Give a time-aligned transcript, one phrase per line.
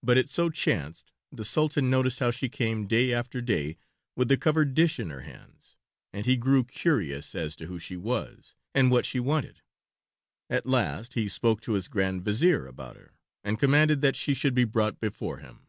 [0.00, 3.76] But it so chanced the Sultan noticed how she came day after day
[4.14, 5.74] with the covered dish in her hands,
[6.12, 9.62] and he grew curious as to who she was and what she wanted.
[10.48, 14.54] At last he spoke to his Grand Vizier about her, and commanded that she should
[14.54, 15.66] be brought before him.